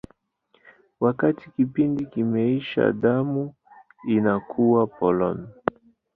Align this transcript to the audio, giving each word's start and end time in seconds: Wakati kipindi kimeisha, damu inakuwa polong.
Wakati 0.99 1.49
kipindi 1.51 2.05
kimeisha, 2.05 2.91
damu 2.91 3.53
inakuwa 4.07 4.87
polong. 4.87 5.47